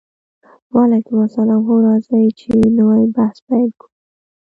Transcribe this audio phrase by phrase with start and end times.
[0.73, 3.89] وعلیکم السلام هو راځئ چې نوی بحث پیل کړو